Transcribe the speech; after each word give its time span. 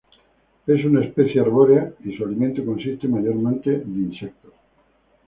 Es 0.65 0.83
una 0.83 1.05
especie 1.05 1.41
arbórea 1.41 1.93
y 2.03 2.17
su 2.17 2.25
alimento 2.25 2.65
consiste 2.65 3.07
mayormente 3.07 3.69
de 3.69 3.99
insectos. 3.99 4.51